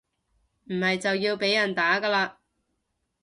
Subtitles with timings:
[0.63, 2.37] 唔係就要被人打㗎喇